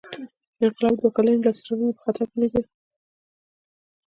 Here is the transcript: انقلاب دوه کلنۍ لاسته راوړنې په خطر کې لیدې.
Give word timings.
انقلاب 0.63 0.95
دوه 0.99 1.11
کلنۍ 1.15 1.35
لاسته 1.45 1.63
راوړنې 1.69 1.93
په 1.97 2.01
خطر 2.05 2.25
کې 2.31 2.37
لیدې. 2.41 2.61